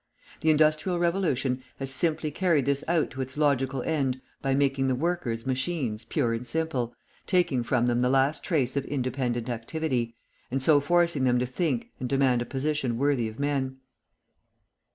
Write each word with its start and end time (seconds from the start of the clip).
The 0.39 0.49
industrial 0.49 0.97
revolution 0.97 1.61
has 1.77 1.91
simply 1.91 2.31
carried 2.31 2.65
this 2.65 2.83
out 2.87 3.11
to 3.11 3.21
its 3.21 3.37
logical 3.37 3.83
end 3.83 4.19
by 4.41 4.55
making 4.55 4.87
the 4.87 4.95
workers 4.95 5.45
machines 5.45 6.05
pure 6.05 6.33
and 6.33 6.43
simple, 6.43 6.95
taking 7.27 7.61
from 7.61 7.85
them 7.85 7.99
the 7.99 8.09
last 8.09 8.43
trace 8.43 8.75
of 8.75 8.83
independent 8.85 9.47
activity, 9.47 10.15
and 10.49 10.59
so 10.59 10.79
forcing 10.79 11.23
them 11.23 11.37
to 11.37 11.45
think 11.45 11.91
and 11.99 12.09
demand 12.09 12.41
a 12.41 12.45
position 12.45 12.97
worthy 12.97 13.27
of 13.27 13.37
men. 13.37 13.77